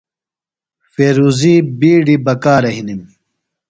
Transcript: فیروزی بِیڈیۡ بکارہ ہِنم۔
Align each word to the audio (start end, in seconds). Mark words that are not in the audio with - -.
فیروزی 0.93 1.55
بِیڈیۡ 1.79 2.21
بکارہ 2.25 2.71
ہِنم۔ 2.75 3.01